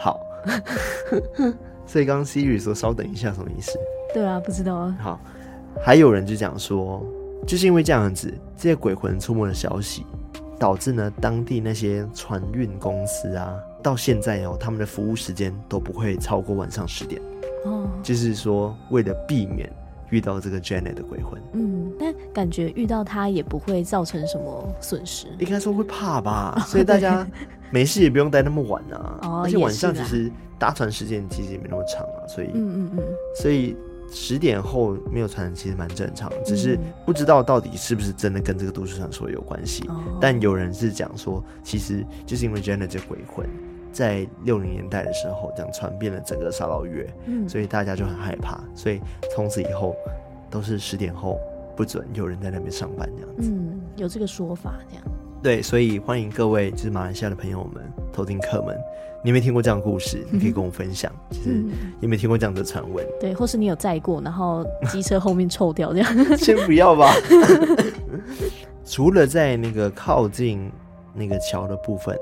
[0.00, 0.18] 好。
[1.86, 3.78] 所以刚刚 Siri 说“稍等一下”什么意思？
[4.12, 4.96] 对啊，不知道啊。
[5.00, 5.20] 好，
[5.80, 7.06] 还有人就讲说，
[7.46, 10.04] 就是因为这样子，这些鬼魂出没的消息，
[10.58, 17.20] 导致呢当地那些船运公司啊，到现在哦，他们的服务时间都不会超过晚上十点。
[17.64, 19.70] 哦，就是说为了避免
[20.10, 21.40] 遇到这个 Janet 的鬼魂。
[21.52, 25.26] 嗯，但感觉遇到他也不会造成什么损失。
[25.38, 27.26] 应该说会怕吧， 所以大家
[27.70, 29.18] 没事也不用待那么晚啊。
[29.22, 30.30] 哦，而且晚上其实。
[30.60, 33.04] 搭船时间其实也没那么长啊，所以，嗯嗯嗯，
[33.40, 33.76] 所以
[34.10, 39.84] 十点后没有传染其实蛮正常，只是不知道到底是不是真的跟这个都市传说有关系。
[39.88, 43.46] 嗯、但有人是讲说，其实就是因为 Jenna 这鬼魂
[43.92, 49.00] 在六零年代的时候这样传遍了整个沙捞越，嗯，所以大家就很害怕，所以
[49.34, 49.94] 从此以后
[50.50, 51.38] 都是十点后
[51.76, 53.50] 不准有人在那边上班这样子。
[53.50, 55.04] 嗯，有这个说法这样。
[55.42, 58.76] 对，所以欢迎各位就是马来西亚的朋友们、偷听客们。
[59.22, 60.24] 你有没有听过这样的故事？
[60.30, 61.12] 你可以跟我分享。
[61.30, 61.64] 其实
[62.00, 63.04] 有没有听过这样的传闻？
[63.20, 66.36] 对，或是你有载过，然后机车后面 臭掉这样？
[66.36, 67.12] 先不要吧。
[68.84, 70.70] 除了在那个靠近
[71.14, 72.16] 那个桥的部分，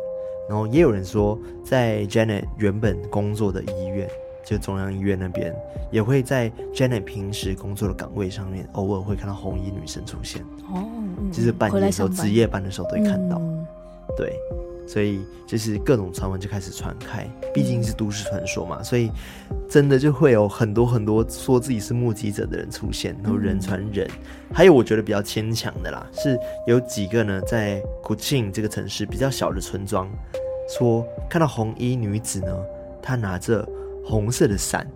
[0.48, 4.08] 然后也有人说，在 Janet 原本工作的医院，
[4.46, 5.52] 就中央医院那边，
[5.90, 10.40] 也会在 Janet 平时工作的岗位上面，偶尔会看到红衣女生出现。
[10.72, 10.86] 哦，
[11.18, 13.38] 嗯、就是半夜的时候值夜班的时候都会看到。
[13.38, 13.66] 嗯、
[14.16, 14.32] 对。
[14.88, 19.10] 所以就是各种传闻就开始传开，毕竟是都市传说嘛，所以
[19.68, 24.08] 真的就会有很多很多说自己是目击者的人出现，然后人传人。
[24.54, 30.08] 还有我觉得比较牵强的啦，是有几个呢，在古晋这个城市比较小的村庄，
[30.78, 32.56] 说看到红衣女子呢，
[33.02, 33.68] 她拿着
[34.06, 34.86] 红色的伞。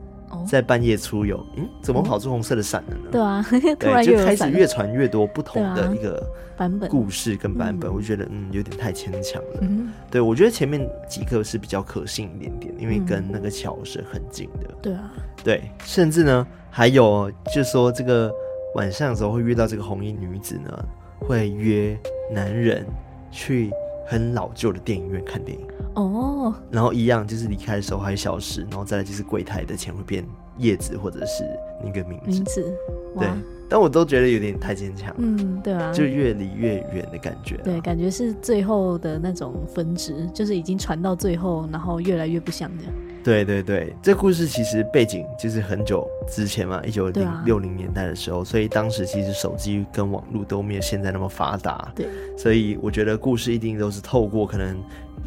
[0.49, 3.09] 在半夜出游，嗯，怎么跑出红色的伞了呢？
[3.11, 3.45] 对啊，
[3.79, 6.25] 突然就开始越传越多不同的一个
[6.57, 9.59] 版本故事跟版本，我觉得嗯有点太牵强了。
[9.61, 14.71] 嗯对，我觉得前面几个是比较可信一点点，因为跟那个桥是很近的。
[14.81, 18.33] 对啊，对，甚至呢还有就是说这个
[18.77, 20.85] 晚上的时候会遇到这个红衣女子呢，
[21.19, 21.99] 会约
[22.33, 22.87] 男人
[23.33, 23.71] 去
[24.11, 25.65] 很老旧的电影院看电影。
[25.95, 30.25] 哦，然后一样就是离开的时候还消失，然后再来就是柜台的钱会变
[30.59, 31.45] 叶子或者是
[31.81, 32.75] 那个名字，名字，
[33.17, 33.29] 对，
[33.71, 42.93] 但我都觉得有点太坚强，嗯，对啊，就越离越远的感觉，对，感觉是最后的那种分支，就是已经传到最后，然后越来越不像这样。
[43.23, 47.11] 对对对，这故事其实背景就是很久之前嘛，一九
[47.45, 52.07] 六零年代的时候，啊、所以当时其实手机跟网络都没有现在那么发达，对，
[52.37, 54.75] 所以我觉得故事一定都是透过可能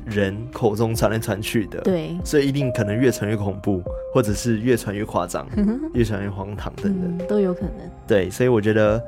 [0.07, 5.47] 人口中传来传去的，对，所以一定可能越传越恐怖，或者是越传越夸张，
[5.93, 7.82] 越传越荒唐等等、嗯，都有可能。
[8.13, 9.03] 对，所以我觉得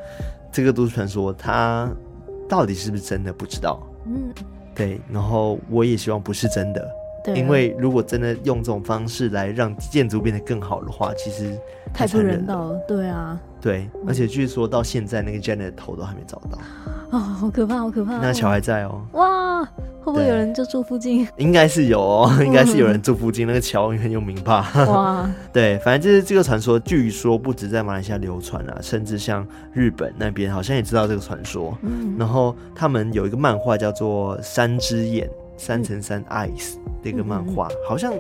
[0.52, 1.88] 这个都市传说它
[2.50, 4.34] 到底是不是真的不知道，嗯，
[4.74, 6.90] 对，然后我也希望不是真的。
[7.34, 11.58] 因为如果真的用这种方式来让建筑变得更好的话，其实
[11.94, 12.80] 太不人道了。
[12.88, 16.60] 对啊，对，而且据说到现在那个 Janet 的头都还没找到。
[17.12, 18.18] 哦，好可怕，好可怕！
[18.18, 19.02] 那桥还在哦。
[19.14, 19.64] 哇，
[20.02, 21.26] 会不会有人就住附近？
[21.38, 23.48] 应该是有哦，应该是有人住附近。
[23.48, 24.72] 那个桥很有名吧？
[24.88, 31.78] 哇， 对，反正就是这个传说，据说不止在马来西亚流传啊，甚至像日本那边好像也知道这个传说。
[31.84, 35.28] 嗯，然后他们有一个漫画叫做《三只眼》。
[35.58, 38.14] 三乘三 Eyes 这个漫画，嗯、好像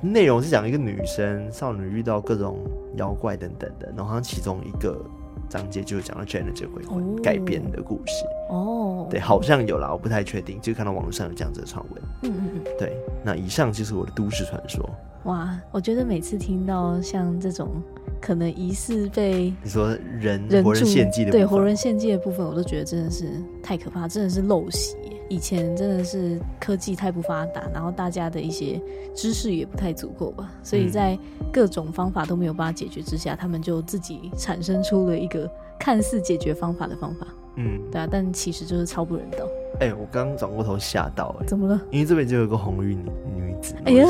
[0.00, 2.58] 内容是讲一个女生少女遇到各种
[2.96, 5.00] 妖怪等等的，然后好像其中一个
[5.48, 8.24] 章节就是讲到 Janet 这鬼魂改编的故事。
[8.50, 12.02] 哦，对，好像有啦，我不太确定，就看到网络上有这样子的传闻。
[12.22, 14.88] 嗯嗯嗯，对，那以上就是我的都市传说。
[15.24, 17.82] 哇，我觉得每次听到像这种
[18.20, 23.24] 可能疑似被你说人活人献祭的对活人献祭的部分，我都觉得真的是
[23.60, 24.96] 太可怕，真的是陋习。
[25.28, 28.80] 以前真的是科技太不发达，然后大家的一些
[29.14, 31.18] 知识也不太足够吧，所以在
[31.52, 37.26] 各种方法都没有办法解决之下，他们就自己产生出了一个看似解决方法的方法。
[37.56, 39.46] 嗯，对啊，但其实就是超不人道。
[39.80, 41.80] 哎、欸，我刚转过头吓到、欸，哎，怎么了？
[41.90, 44.06] 因为这边就有一个红衣女女子，哎呀，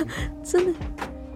[0.44, 0.78] 真的，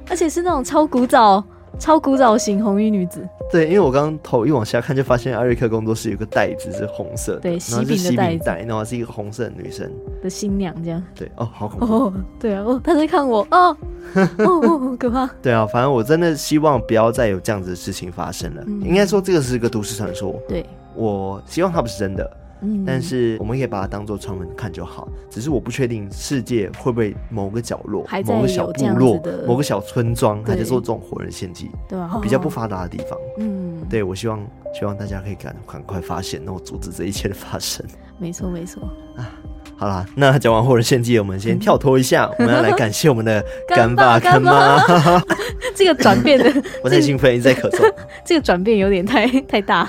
[0.08, 1.42] 而且是那种超古早。
[1.78, 3.26] 超古早型红衣女子。
[3.50, 9.90] 对，因为我刚刚头一往下看，就发现艾瑞克工作室有个袋子是红色的，对，喜饼的袋，然后是一个红色的女生
[10.22, 11.02] 的新娘这样。
[11.14, 11.94] 对，哦，好恐怖。
[11.94, 13.76] 哦，对啊，哦，他在看我，哦，
[14.14, 15.28] 哦，哦，可怕。
[15.42, 18.64] 对啊，反正我真的希望不要再有这样子的事情发生了。
[18.66, 20.34] 嗯、应该说这个是一个都市传说。
[20.48, 22.28] 对，我希望它不是真的。
[22.86, 32.18] 但是我们可以把它当做传闻看就好，只是我不确定世界会不会某个角落、某个小部落、某个小村庄还在做这种活人献祭，对吧？
[32.22, 37.84] 比较不发达的地方，嗯，对，我希望希望大家可以赶赶快发现，然后阻止这一切的发生。
[38.18, 38.82] 没错，没错。
[39.16, 39.28] 啊。
[39.76, 44.82] 好啦，那讲完活人献祭，我们先跳脱一下， 我们要来感谢我们的干爸干妈。
[45.74, 47.92] 这个转变的， 我在兴奋，一直在咳嗽。
[48.24, 49.88] 这个转变有点太太大。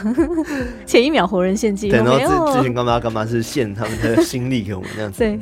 [0.85, 5.19] 前一秒活人献祭，对，然后这这群干爸干妈是献他们的心力给我们这样子。
[5.19, 5.39] 对，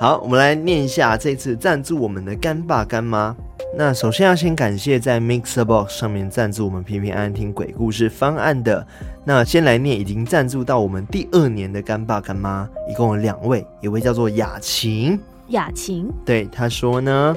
[0.00, 3.36] 好，我们来念一下这次赞助我们的干爸干妈。
[3.76, 8.86] 那首先要先感谢在 MixerBox 上面赞助我们平平安安听鬼故事方案的。
[9.28, 15.20] 那先来念已经赞助到我们第二年的干爸干妈，一共有两位，一位叫做雅琴。
[15.48, 17.36] 雅琴，对，他说呢，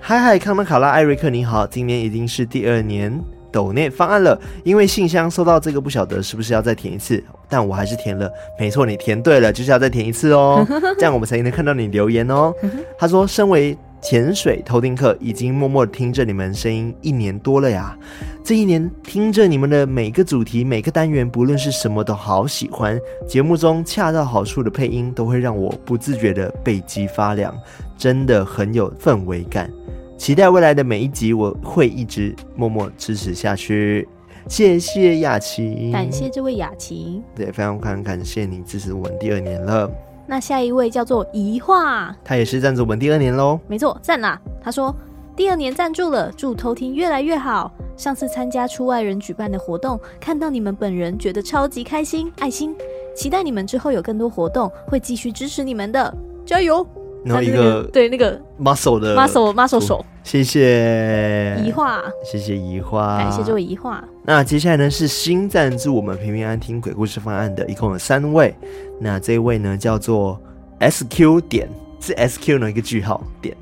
[0.00, 3.16] 嗨嗨，康纳卡拉艾瑞克你好，今年已经是第二年
[3.52, 8.28] 抖内方案了，因为信箱收到这个不晓得是不是要再填一次，但我还是填了。
[8.58, 10.66] 没错，你填对了，就是要再填一次哦，
[10.98, 12.52] 这样我们才能看到你留言哦。
[12.98, 17.98] 他说，身为潜水偷听客已经默默听着你们声音一年多了呀，
[18.44, 22.98] 这一年听着你们的每个主题、每个单元，不论是什么都好喜欢。
[23.26, 27.54] 节目中恰到好处的配音都会让我不自觉的背脊发凉，
[27.96, 29.70] 真的很有氛围感。
[30.16, 34.08] 期待未来的每一集，我会一直默默支持下去。
[34.48, 39.90] 谢谢雅琪，感谢这位雅琪，对，非常非常感谢你支持我们第二年了。
[40.30, 43.58] 那下一位叫做怡化，他也是赞助我们第二年喽。
[43.66, 44.38] 没错，赞啦！
[44.62, 44.94] 他说
[45.34, 47.72] 第二年赞助了，祝偷听越来越好。
[47.96, 52.76] 上次参加出外人举办的活动，看到你们本人，觉得超级开心，爱心。
[53.16, 56.14] 期待你们之后有更多活动，会继续支持你们的，
[56.44, 56.86] 加油！
[57.28, 64.02] 然后一个对那个 muscle 的 muscle muscle 手，谢谢怡化，谢谢怡化，感谢这位怡化。
[64.24, 68.54] 那接下来呢是新赞助我们平平安安听鬼故事方案的，一共有三位。
[68.98, 70.40] 那这一位呢叫做
[70.78, 71.68] S Q 点，
[72.00, 73.56] 是 S Q 呢一个句号点。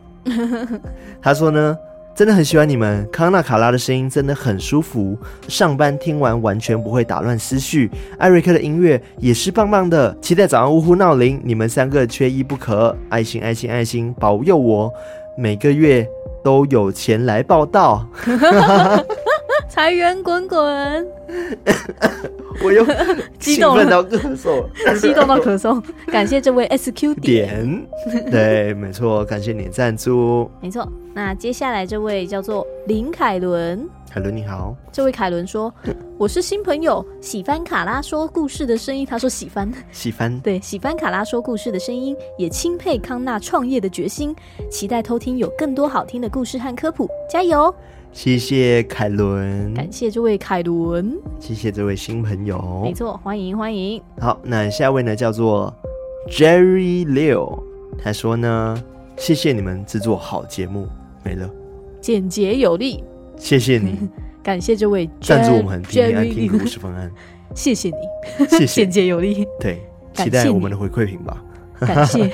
[1.20, 1.76] 他说呢。
[2.16, 7.90] 真的很喜欢你们，康纳卡拉的声音真的很舒服，上班听完完全不会打乱思绪。
[8.18, 12.96] 艾瑞克的音乐也是棒棒的，期待早上呜呼闹铃，你们三个缺一不可。
[13.10, 14.90] 爱心爱心爱心，保佑我
[15.36, 16.08] 每个月
[16.42, 18.08] 都有钱来报道。
[19.76, 21.06] 财源滚滚，
[22.64, 22.82] 我又
[23.38, 24.64] 激动到咳嗽，
[24.98, 25.84] 激动到咳嗽。
[26.06, 27.86] 感谢这位 SQ 点，
[28.30, 30.90] 对，没错，感谢你的赞助，没错。
[31.12, 34.74] 那接下来这位叫做林凯伦，凯伦你好。
[34.90, 35.70] 这位凯伦说
[36.16, 44.34] ：“我是新朋友，喜欢卡拉说故事的声音。”他说喜欢喜欢，对，喜欢卡拉说故事的声音，也钦佩康纳创业的决心，
[44.70, 47.74] 期待偷听有更多好听的故事和科普，加油！
[48.16, 54.00] 谢谢凯伦，感谢这位凯伦，谢谢这位新朋友，没错，欢迎欢迎。
[54.18, 55.70] 好，那下一位呢叫做
[56.30, 57.58] Jerry Liu，
[58.02, 58.82] 他说呢，
[59.18, 60.88] 谢谢你们制作好节目，
[61.22, 61.46] 没了，
[62.00, 63.04] 简洁有力，
[63.36, 63.98] 谢谢你，
[64.42, 67.12] 感谢这位赞助我们平平安平故事方案，
[67.54, 68.80] 谢谢你，谢谢。
[68.80, 69.78] 简洁有力，对，
[70.14, 71.44] 期待我们的回馈品吧，
[71.80, 72.32] 感谢。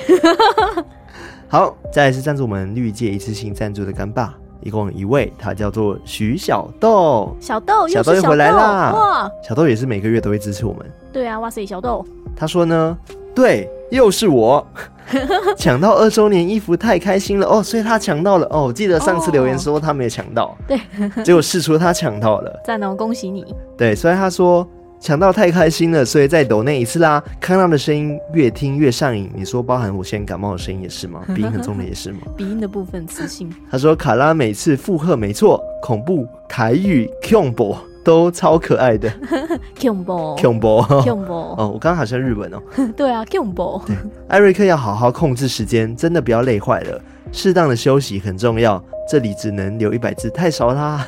[1.49, 4.33] 好，再来是赞助我们绿界一次性赞助的干爸。
[4.63, 7.35] 一共有一位，他叫做徐小豆。
[7.39, 8.91] 小豆，小豆又回来啦！
[8.93, 10.85] 哇，小豆也是每个月都会支持我们。
[11.11, 12.05] 对啊，哇塞，小豆。
[12.35, 12.97] 他说呢，
[13.35, 14.65] 对，又是我
[15.57, 17.61] 抢到二周年衣服，太开心了哦！
[17.61, 18.63] 所以他抢到了哦。
[18.63, 20.79] 我记得上次留言说他没有抢到，对，
[21.23, 23.55] 结果试出他抢到了， 赞哦，恭喜你。
[23.77, 24.67] 对，所以他说。
[25.03, 27.21] 抢到太开心了，所以再抖那一次啦。
[27.41, 31.21] 康纳的声音越听越上瘾，你说包含我现在感冒的声音也是吗？
[31.35, 32.19] 鼻音很重的也是吗？
[32.37, 33.53] 鼻音的部分磁性。
[33.69, 39.11] 他说 卡拉每次附和没错，恐怖台语 combo 都超可爱的
[39.77, 42.61] combo combo combo 哦，我刚刚好像日文哦。
[42.95, 43.81] 对啊 combo
[44.29, 47.01] 艾瑞克要好好控制时间，真的不要累坏了，
[47.33, 48.81] 适当的休息很重要。
[49.11, 51.05] 这里只能留一百字，太少啦。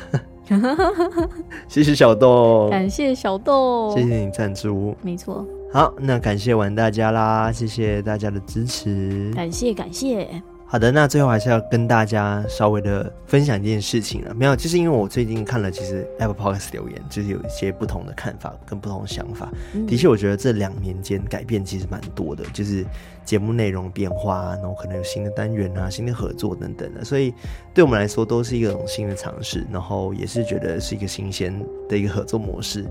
[1.68, 5.46] 谢谢小豆，感谢小豆，谢谢你赞助，没错。
[5.72, 10.42] 好，那感谢完大家啦，谢谢大家的支持，感谢感谢。
[10.76, 14.34] 好的，那最后还是要跟大家稍微的分享一件事情了。
[14.34, 19.50] 没有，就是因为我最近看了，其实 Apple Podcast 留言，就是有一些不同的看法跟不同的想法。
[19.72, 22.84] 嗯、的确，我觉得这两年间改变其实蛮多的，就是
[23.24, 27.32] 节目内容变化啊，然后可能有新的单元啊、新的合作等等的，所以
[27.72, 31.58] 对我们来说都是一个种新的尝试，然后也是觉得是一个新鲜
[31.88, 32.84] 的一个合作模式。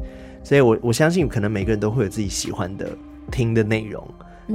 [0.44, 2.98] 所以我我相信，可能每个人都会有自己喜欢的
[3.32, 4.04] 听的内容。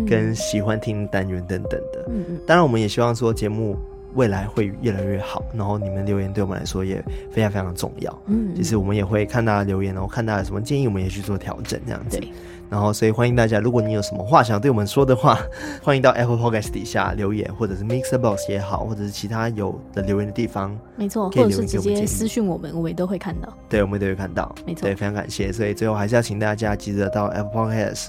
[0.09, 3.77] 跟喜欢听单元等等的，嗯嗯，当然我们也希望说节目
[4.15, 12.21] 未来会越来越好，然后你们留言对我们来说也非常非常重要，嗯，其实我们也会看大家留言，然后看大家有什么建议，我们也去做调整这样子。
[12.69, 15.37] 然后，所以欢迎大家，如果你有什么话想对我们说的话，
[15.83, 23.53] 欢迎到 Apple Podcast 底下留言，或者是 Mixer Box 也好，或者是其他有的留言的地方，没错，或者是直接私讯我们，我们也都会看到。
[23.69, 25.53] 对，我们都会看到，没错，对，非常感谢。
[25.53, 28.07] 所以最后还是要请大家记得到 Apple Podcast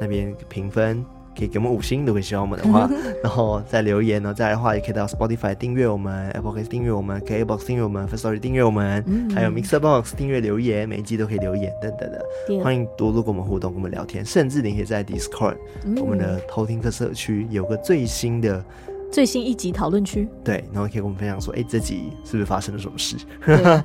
[0.00, 1.06] 那边评分。
[1.40, 2.86] 可以给我们五星，如果喜欢我们的话，
[3.24, 4.34] 然后再留言呢。
[4.34, 12.62] 再来的话，也可以到 Spotify 订阅我们，Apple Podcast 订阅我们，KKBOX 订阅我们，Firstory 订阅我们，嗯、还有 Mixer Box 订阅留言，每一集都可以留言等等的。
[12.62, 18.62] 欢迎多多跟我们互动，跟我们聊天，甚至你可以在 Discord、嗯、我们的偷听客社区有个最新的。
[19.10, 23.16] 最新一集讨论区，对，然后可以跟我们分享说，哎，这集是不是发生了什么事？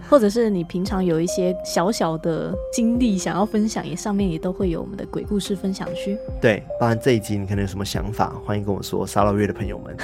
[0.10, 6.18] 或者是你平常有一些小小的经历想要分享，也上面也都会有我们的鬼故事分享区。
[6.40, 9.06] 对，当然这一集你可能有什么想法，欢迎跟我说。
[9.06, 9.96] 沙捞越的朋友们，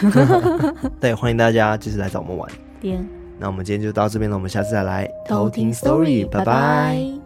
[1.00, 2.50] 对，欢迎大家就是来找我们玩。
[2.80, 3.08] 点，
[3.38, 7.21] 那我们今天就到这边了，我们下次再来偷听 story，拜拜。